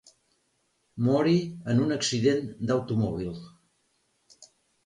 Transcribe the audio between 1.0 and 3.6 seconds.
Mori en un accident d'automòbil.